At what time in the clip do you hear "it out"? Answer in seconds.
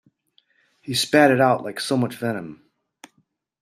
1.29-1.63